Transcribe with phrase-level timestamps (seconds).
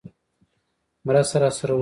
[1.05, 1.79] مرسته راسره وکړي.